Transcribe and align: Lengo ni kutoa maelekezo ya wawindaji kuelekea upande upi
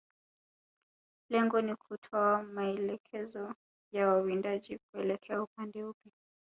Lengo 1.29 1.61
ni 1.61 1.75
kutoa 1.75 2.43
maelekezo 2.43 3.53
ya 3.93 4.07
wawindaji 4.07 4.77
kuelekea 4.93 5.43
upande 5.43 5.83
upi 5.83 6.11